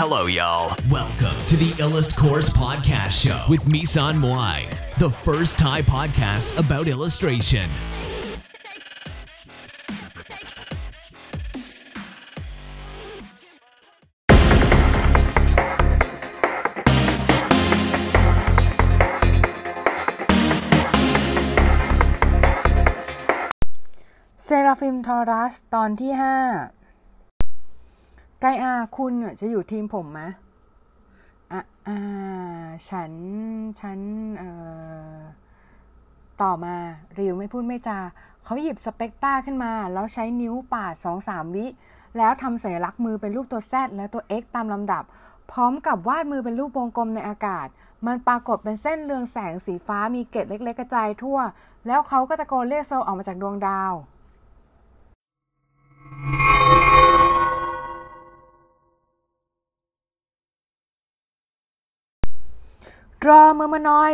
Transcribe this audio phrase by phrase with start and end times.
[0.00, 0.76] Hello, y'all.
[0.90, 4.68] Welcome to the Illust Course Podcast Show with Misan Moai,
[4.98, 7.70] the first Thai podcast about illustration.
[24.44, 26.38] เซราฟิมทอรัส ตอนที่ห้า
[28.41, 30.21] ไกอาคุณจะอยู่ทีมผมไหม
[31.51, 31.97] อะอ่า
[32.89, 33.11] ฉัน
[33.79, 33.99] ฉัน
[34.37, 34.51] เอ่
[35.15, 35.17] อ
[36.41, 36.75] ต่อมา
[37.17, 37.99] ริวไม่พูดไม่จา
[38.43, 41.65] เขาหยิบสเปกตาขึ้นมา แล้วใช้นิ้วปาดสองสามวิ
[42.17, 45.03] แล้วทำสัญลักษณ์มือเป็นรูปตัว Z และตัว X ตามลำดับ
[45.51, 47.67] พร้อมกับวาดมือเป็นรูปวงกลมในอากาศ
[48.05, 51.39] มันปรากฏเป็นเส้นเรืองแสงสีฟ้ามีเกล็ดเล็ก ๆ กระจายทั่ว
[51.87, 53.93] แล้วเขาก็ตะโกนเรียกโซออกมาจากดวงดาว
[63.25, 64.13] รอมือมาหน่อย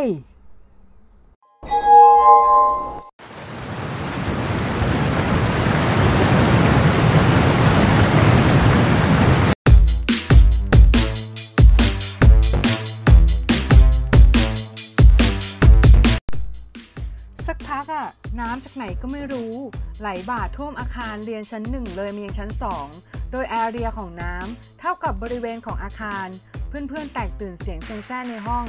[17.46, 18.06] สักพักอะ
[18.40, 19.54] น้ำจากไหนก็ไม่รู้
[20.00, 22.86] ไหลบ่าท่วมอาคารเรียนชั้นหนึ่งเลยมายังชั้นสอง
[23.32, 26.28] โดยแอเรียของน้ำเท่ากับบริเวณของอาคาร
[26.74, 28.64] เพื่อนๆ แตกตื่นเสียงเซ็งแซ่ในห้อง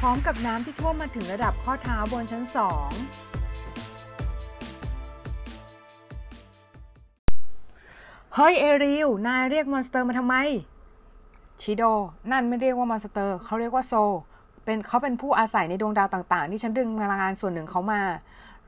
[0.00, 2.90] พร้อมกับน้ำที่ท่วมมาถึงระดับข้อเท้าบนชั้นสอง
[8.34, 10.34] เฮ้ยเอริลนายเรียก monster มาทำไม
[11.62, 11.82] ชิโด
[12.30, 13.94] นั่นไม่เรียกว่า monster เขาเรียกว่า soul
[14.64, 18.00] เป็นเขาเป็นผู้อาศัยในดวงดาวต่างๆ ที่ฉันดึงพลังงานส่วนหนึ่งเขามา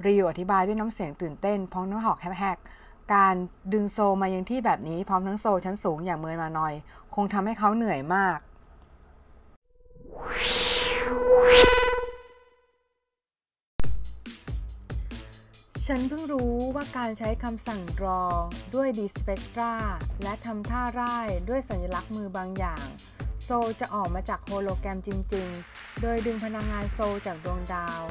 [0.07, 3.35] ริวอธิบายด้วยน้ำเสียงตื่นเต้นพร้อมน้ำหอบแฮกๆการ
[3.73, 6.75] ดึง soul มายังที่แบบนี้พร้อมทั้ง soul ชั้นสูงอย่างเมินมานอย
[7.15, 8.39] คงทำให้เขาเหนื่อยมาก
[15.87, 18.33] ฉันเพิ่งรู้ว่าการใช้คำสั่ง draw
[18.75, 19.73] ด้วย d spectra
[20.23, 22.87] และทำท่าร่ายด้วยสัญลักษณ์มือบางอย่าง
[23.45, 28.03] โซจะออกมาจากโฮโลแกรมจริง ๆ โดยดึงพลังงานโซจากดวงดาว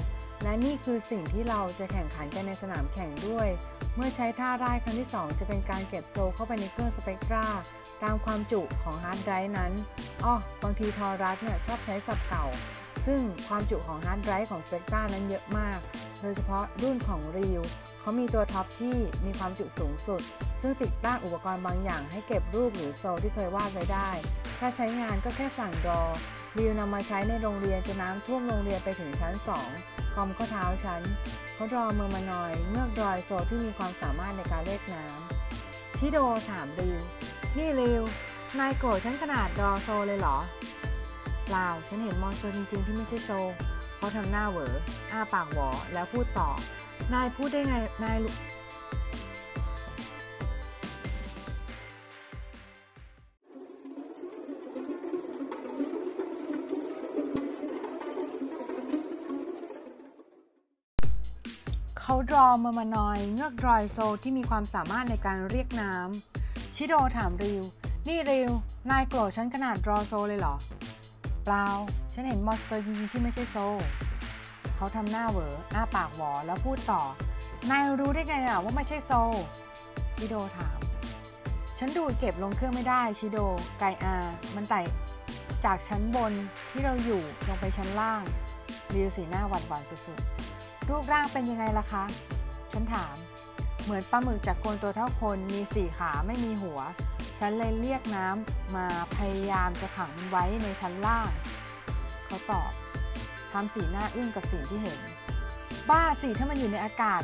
[0.44, 3.48] และนี่คือสิ่งที่เราจะแข่งขันกันในสนามแข่งด้วย
[3.96, 7.46] เมื่อใช้ท่าร่ายครั้งที่ 2 จะเป็นการเก็บโซเข้าไปในเครื่องสเปกตรา
[8.03, 9.72] ตามความจุของฮาร์ดไดรฟ์นั้น
[10.25, 12.46] อ้อบางทีทอรัสเนี่ยชอบใช้ศัพท์เก่า
[13.06, 15.80] ซึ่งความจุของฮาร์ดไดรฟ์ของสเปกตรานั้นเยอะมาก
[16.22, 17.62] โดยเฉพาะรุ่นของรีว
[18.00, 20.22] เขามีตัวท็อปที่มีความจุสูงสุด
[20.62, 24.09] ซึ่งติดตั้งอุปกรณ์บางอย่างให้เก็บรูปหรือโซลที่เคยวาดไว้ได้
[24.59, 26.02] ถ้าใช้งานก็แค่สั่งดอ
[26.57, 29.34] รีวนำมาใช้ในโรงเรียนจนน้ำท่วมโรงเรียนไปถึงชั้น
[29.74, 31.01] 2คอมข้อเท้าชั้น
[31.53, 36.18] เขาดรอมือมาหน่อยเมื่อกดอยโซลที่มีความสามารถในการเลขน้ำชิโด
[36.50, 36.97] ถามริว
[37.57, 38.03] นี่ริว
[38.58, 40.38] นายโกรธฉันขนาด draw soul เลยเหรอ
[41.46, 43.32] เปล่าฉันเห็น monster จริงๆที่ไม่ใช่ soul
[43.98, 44.74] เขาทำหน้าเหวอ
[45.12, 46.50] อ้าปากหวอแล้วพูดต่อ
[47.14, 48.18] นายพูดได้ไง นาย
[62.02, 67.64] เขาดรอมามานอย เงือกดรอยโซที่มีความสามารถในการเรียกน้ำ ชิโดถามริว
[68.09, 68.52] นี่ริว
[68.92, 70.56] นายโกรธฉันขนาดรอโซเลยเหรอ
[71.46, 71.66] เปล่า
[72.14, 73.58] ฉันเห็นมอนสเตอร์จริงที่ไม่ใช่โซ
[74.75, 77.02] เขาทำหน้าเหวออ้าปากหวอแล้วพูดต่อ
[77.69, 79.12] นายรู้ได้ไงอะว่าไม่ใช่โซ
[80.18, 80.80] ชิโดถาม
[81.80, 83.40] ฉันดูดเก็บลงเครื่องไม่ได้ ชิโด
[83.80, 84.16] ไกอา
[84.56, 84.81] มันไต่
[85.66, 86.34] จากชั้นบน
[86.72, 88.22] ที่เราอยู่ลงไปชั้นล่าง
[88.94, 92.03] ริวสีหน้าหวั่นหวั่นสุดๆ รูปร่างเป็นยังไงล่ะคะ
[92.72, 93.16] ฉันถาม
[93.84, 96.80] เหมือนปลาหมึกจากโคนตัวเท่าคน มีสี่ขาไม่มีหัว
[97.40, 101.30] ฉันเลยเรียกน้ำมาพยายามจะขังมันไว้ในชั้นล่าง
[102.26, 102.72] เขาตอบ
[103.52, 105.00] ทำสีหน้าอึ้งกับสิ่งที่เห็น
[105.90, 107.22] บ้าสิถ้ามันอยู่ในอากาศ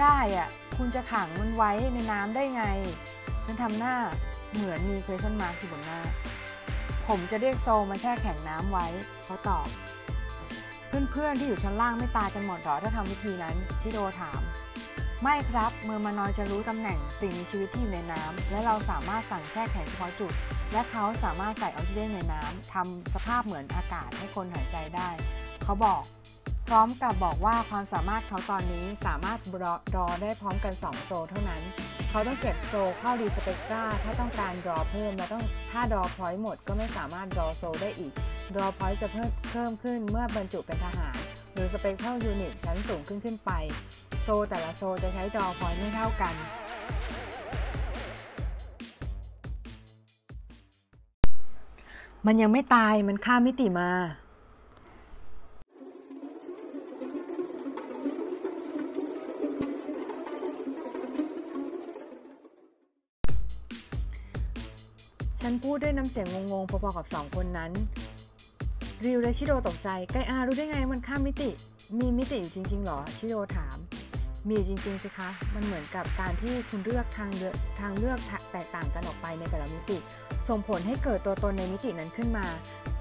[0.00, 2.64] ได้อะคุณจะขังมันไว้ในน้ำได้ไง
[3.44, 3.96] ฉันทำหน้า
[4.54, 6.00] เหมือนมี question mark อยู่บนหน้า
[7.08, 8.86] ผมจะเรียกโซมาแช่แข็งน้ำไว้
[9.24, 9.68] เขาตอบ
[11.10, 14.40] เพื่อนๆที่อยู่ชั้นล่างไม่ตายกันหมดหรอถ้าทำวิธีนั้นชิโดถาม
[15.22, 20.32] ไม่ครับเมอร์มานอยจะรู้ตำแหน่งสิ่งมีชีวิตที่อยู่ในน้ำและเราสามารถสั่งแช่แข็งเฉพาะจุด
[20.72, 25.08] และเขาสามารถใส่ออกซิเจนในน้ำทำสภาพเหมือนอากาศให้คนหายใจได้
[25.64, 26.02] เขาบอก
[26.68, 29.38] พร้อมกับบอกว่าความสามารถเขาตอนนี้สามารถ
[29.96, 31.62] รอได้พร้อมกัน 2 โซเท่านั้น
[32.10, 38.12] เขาต้องเก็บโซเข้าดีสเปกตราถ้าต้องการรอเพิ่มและต้องถ้ารอพอยต์หมดก็ไม่สามารถรอโซได้อีก
[38.56, 41.18] รอพอยต์จะเพิ่มเพิ่มขึ้นเมื่อบรรจุเป็นทหาร
[41.52, 43.50] หรือสเปกเท่ายูนิตชั้นสูงขึ้นขึ้นไป
[44.24, 46.34] โซแต่ละโซจะใช้ดอพอยต์ไม่เท่ากัน
[52.26, 53.90] มันยังไม่ตายมันข้ามมิติมา
[65.40, 67.72] ฉันพูดด้วยน้ำเสียงงงๆพอๆกับสองคนนั้น
[69.04, 71.50] ริวและชิโดตกใจ ไกอารู้ได้ไงมันข้ามมิติ
[71.98, 73.78] มีมิติอยู่จริงๆหรอ ชิโดถาม
[74.48, 78.18] มีจริงๆสิคะ มันเหมือนกับการที่คุณเลือกทางเลือกทางเลือก
[78.52, 79.98] แตกต่างกันออกไปในแต่ละมิติ
[80.48, 82.46] ส่งผลให้เกิดตัวตนในมิตินั้นขึ้นมา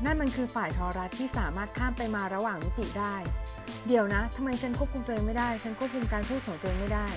[0.05, 3.15] นั่นมันคือฝ่ายทอรัสที่สามารถข้ามไปมาระหว่างมิติได้
[3.87, 7.07] เดี๋ยวนะทำไมฉันควบคุมตัวเองไม่ได้ ฉันควบคุมการพูดของตัวเองไม่ได้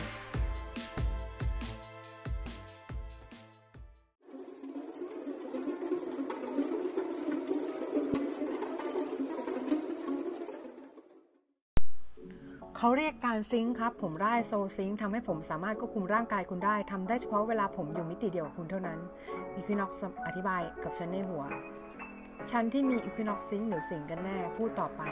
[12.85, 18.99] เขาเรียกการซิงค์ครับ ผมได้โซซิงค์ทำให้ผมสามารถควบคุมร่างกายคุณได้ทำได้เฉพาะเวลาผมอยู่มิติเดียวกับคุณเท่านั้น
[19.55, 19.91] อีควินอก
[20.27, 21.43] อธิบายกับฉันในหัว
[22.51, 25.03] ฉันที่มีอีควินอกซิงค์หรือสิงกันแน่พูดต่อไป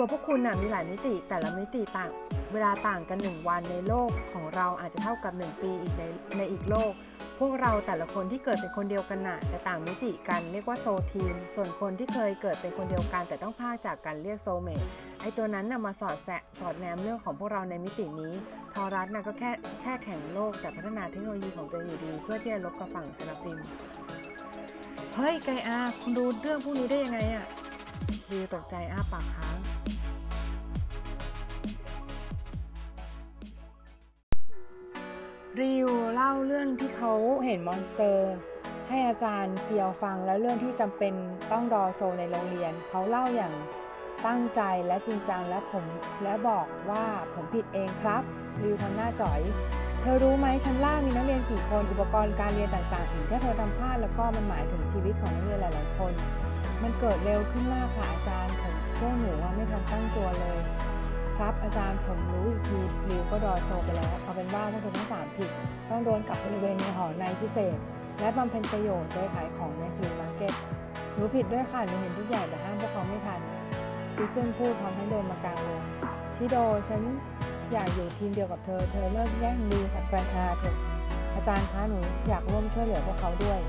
[0.00, 2.10] ตัวพวกคุณน่ะมีหลายมิติแต่ละมิติต่าง
[2.52, 6.02] เวลาต่างกัน 1 วันในโลกของเราอาจจะเท่ากับ 1 ปีอีกใน
[6.36, 6.92] ในอีกโลก
[7.40, 14.84] พวกเราแต่ละคนที่เกิดเป็นคนเดียวกันน่ะแต่ต่างมิติกันเรียกว่าโซทีม ส่วนคนที่เคยเกิดเป็นคนเดียวกัน แต่ต้องพากจากกันเรียกโซเมต
[15.20, 16.28] ไอตัวนั้นน่ะมาสอดแส
[16.60, 18.32] สอดแนมเรื่องของพวกเราในมิตินี้
[18.74, 19.50] ทอรัสน่ะก็แค่
[19.80, 23.58] แช่แข็งโลกแต่พัฒนาเทคโนโลยีของตัวอยู่ดี เพื่อที่จะรบกับฝั่งเซราฟิม
[25.16, 27.46] เฮ้ยไกอาคุณดูเรื่องพวกนี้ได้ยังไงอะ
[28.30, 29.77] ดิวตกใจอ้าปากค้าง
[35.60, 37.12] ริวเล่าเรื่องที่เขา
[37.44, 38.32] เห็น monster
[38.88, 41.14] ให้อาจารย์เซียวฟังแล้วเรื่องที่จำเป็น
[41.52, 43.54] ต้องดอโซในโรงเรียน เขาเล่าอย่าง
[44.26, 45.84] ตั้งใจและจริงจังและผม
[46.22, 48.22] และบอกว่าผมผิดเองครับ
[48.62, 49.40] ริวทำหน้าจ่อย
[50.00, 56.12] เธอรู้ไหมชั้นล่างมีนักเรียนกี่คนอุปกรณ์การเรียนต่างๆอีกถ้าเธอทำพลาดแล้วก็มันหมายถึงชีวิตของนักเรียนหลาย ๆ คน
[56.82, 60.58] มันเกิดเร็วขึ้นมากค่ะอาจารย์ผมพวกหนูว่าไม่ทันตั้งตัวเลย
[61.38, 65.50] ครับอาจารย์ผมรู้อีกทีริวก็ดอโซไปแล้ว เอาเป็นว่าพวกเธอทั้งสามผิด
[65.90, 67.76] ต้องโดนกับบริเวณในหอในพิเศษ
[68.20, 70.54] และบำเพ็ญประโยชน์โดยขายของใน flea market
[71.14, 73.40] หนูผิดด้วยค่ะหนูเห็นทุกอย่างแต่ห้ามพวกเขาไม่ทัน
[74.16, 75.82] ดิซึ่งพูดพร้อมทั้งเดินมากลางวง
[76.34, 76.56] ชิโด
[76.88, 77.02] ฉัน
[77.72, 80.76] อยากอยู่ทีมเดียวกับเธอ เธอเลิกแย่งดิวจากแฟนทาเถอะ
[81.34, 81.98] อาจารย์คะหนู
[82.28, 83.60] อยากร่วมช่วยเหลือพวกเขาด้วย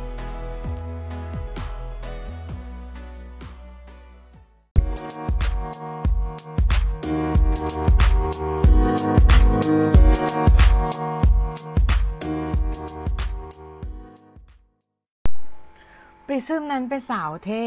[16.48, 17.66] ซึมนั้นเป็นสาวเท่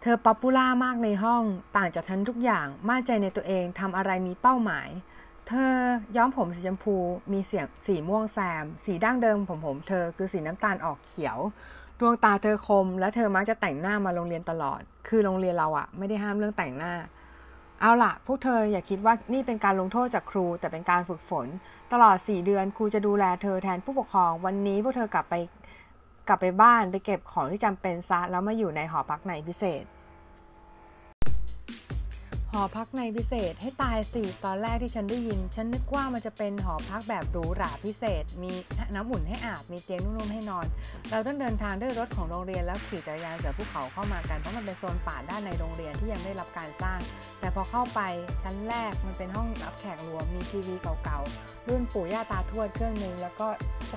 [0.00, 1.42] เธอ popular มากในห้อง
[1.76, 4.88] ต่างจากฉันทุกอย่าง มั่นใจในตัวเองทำอะไรมีเป้าหมาย
[5.48, 5.74] เธอ
[6.16, 6.96] ย้อมผมสีชมพู
[7.32, 11.38] มีเสียงสีม่วงแซม สีดั้งเดิมผมผมเธอคือสีน้ำตาลออกเขียว
[12.00, 16.94] ดวงตาเธอคม และเธอมักจะแต่งหน้ามาโรงเรียนตลอด คือโรงเรียนเราอะไม่ได้ห้ามเรื่องแต่งหน้า
[17.80, 21.46] เอาล่ะ พวกเธออย่าคิดว่านี่เป็นการลงโทษจากครู แต่เป็นการฝึกฝน
[21.92, 25.34] ตลอด 4 เดือนครูจะดูแลเธอแทนผู้ปกครอง วันนี้พวกเธอกลับไป
[26.28, 29.84] กลับไปบ้านไปเก็บของที่จำเป็นซะแล้วมาอยู่ในหอพักในพิเศษ
[32.54, 38.52] หอพักในพิเศษให้ตายสิตอนแรกที่ฉันได้ยิน ฉันนึกว่ามันจะเป็นหอพักแบบหรูหราพิเศษ มี
[38.94, 40.66] น้ำอุ่นให้อาบมีเตียงนุ่มๆให้นอน
[41.10, 46.98] เราต้องเดินทางด้วยรถของโรงเรียนแล้วขี่จักรยานจากภูเขาเข้ามากันเพราะมันเป็นโซนป่าด้านในโรงเรียนที่ยังไม่ได้รับการสร้าง
[47.40, 48.00] แต่พอเข้าไป
[48.42, 50.74] ชั้นแรกมันเป็นห้องรับแขกรวมมีทีวี
[51.04, 53.48] เก่าๆรุ่นปู่ย่าตาทวดเครื่องนึงแล้วก็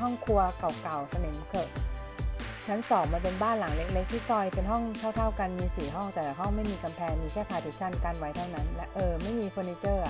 [0.02, 0.42] ห้องครัว
[0.84, 1.70] เก่าๆสนิมเขอะ
[2.68, 4.84] ชั้นสองมันเป็นบ้านหลังเล็กๆที่ซอยเป็นห้อง
[5.16, 10.06] เท่า ๆ กันมีสี่ห้องแต่ห้องไม่มีกำแพงมีแค่ partition กันไว้เท่านั้น และเออไม่มีเฟอร์นิเจอร์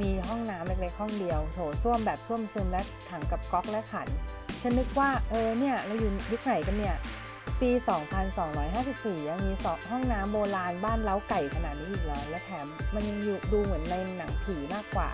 [0.00, 4.08] มีห้องน้ำเล็กๆห้องเดียวโถส้วมแบบส้วมซึมและถังกับก๊อกและขัน
[4.62, 6.96] ฉันนึกว่าเออเนี่ยเราอยู่ยุคไหนกันเนี่ย
[7.60, 7.70] ปี
[8.28, 15.08] 2254 ยังมีสองห้องน้ำโบราณบ้านเล้าไก่ขนาดนี้อีกเหรอและแถมมันยังอยู่ดูเหมือนในหนังผีมากกว่า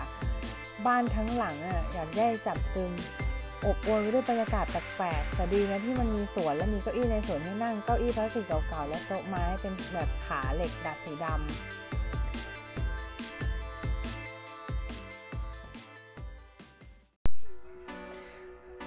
[0.85, 2.91] บ้านทั้งหลังอะอยากแย่จับตึม
[3.65, 11.37] อบอวลไปด้วยบรรยากาศแปลกๆแต่ดีนะที่มันมีสวนและมีเก้าอี้ในสวนให้นั่งเก้าอี้พลาสติกเก่าๆและโต๊ะไม้เป็นแบบขาเหล็กดัดสีดำ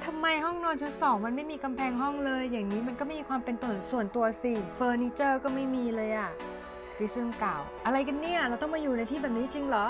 [0.04, 6.30] ทำไมห้องนอนชั้นสองมันไม่มีกำแพงห้องเลย อย่างนี้มันก็ไม่มีความเป็นตัวส่วนตัวสิเฟอร์นิเจอร์ก็ไม่มีเลยอะ
[7.00, 9.87] ริซึมกล่าว อะไรกันเนี่ย เราต้องมาอยู่ในที่แบบนี้จริงเหรอ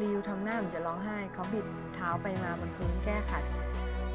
[0.00, 3.42] ริวทำหน้าเหมือนจะร้องไห้ เขาบิดเท้าไปมาบนพื้นแก้ขัด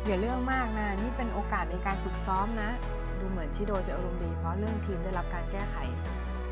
[0.05, 2.69] อย่าเรื่องมากนะ นี่เป็นโอกาสในการฝึกซ้อมนะ
[3.19, 5.75] ดูเหมือนชิโดจะอารมณ์ดี เพราะเรื่องทีมได้รับการแก้ไข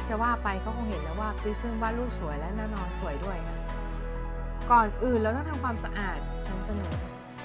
[0.08, 3.58] จะว่าไปเขาคงเห็นแล้วว่าปริซึมวาดรูปสวยและแน่นอนสวยด้วยนะ
[4.72, 6.93] ก่อนอื่นเราต้องทำความสะอาดฉันเสนอ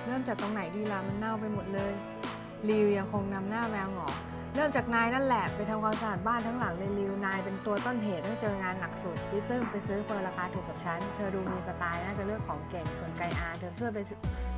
[0.05, 1.93] เริ่มจากตรงไหนดีล่ะมันเน่าไปหมดเลย
[2.69, 4.09] ริวยังคงนำหน้าแมวหงอ
[4.55, 13.99] เริ่มจากนายนั่นแหละไปทำความสะอาดบ้านทั้งหลังเลยริวนายเป็นตัวต้นเหตุให้เจองานหนักสุดที่ซึ่งไปซื้อเฟอร์ราคาถูกกับฉัน เธอดูมีสไตล์น่าจะเลือกของเก่งส่วนไกอาเธอช่วยไป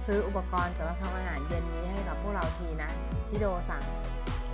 [0.09, 2.91] ซื้ออุปกรณ์สำหรับทำอาหารเย็นนี้ให้กับพวกเราทีนะ
[3.29, 3.83] ชิโดสั่ง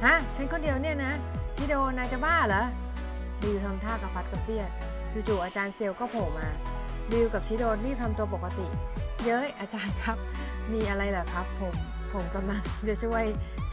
[0.04, 1.12] ฮะฉันคนเดียวเนี่ยนะ
[1.56, 2.64] ชิโดนายจะบ้าเหรอ
[3.42, 4.70] ริวทำท่ากระฟัดกระเฟียด
[5.28, 6.48] จู่ๆอาจารย์เซลก็โผล่มา
[7.12, 8.66] ริวกับชิโดรีบทำตัวปกติ
[9.24, 10.18] เย้ยอาจารย์ครับ
[10.72, 11.74] มีอะไรเหรอครับผม
[12.12, 13.24] ผมกำลังจะช่วย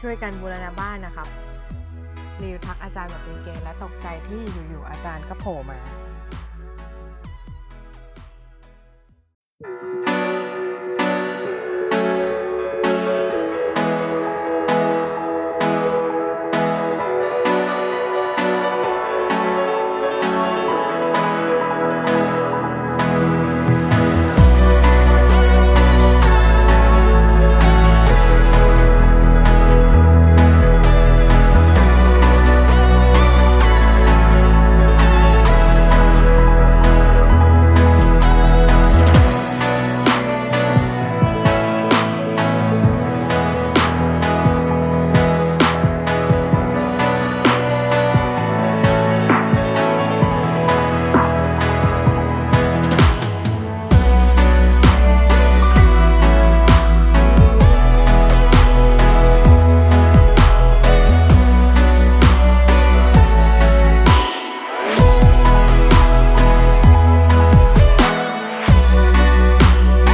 [0.02, 1.28] ช่วยกันบูรณาบ้านนะครับ
[2.42, 5.78] ริวทักอาจารย์แบบเกงและตกใจที่อยู่ๆอาจารย์ก็โผล่มา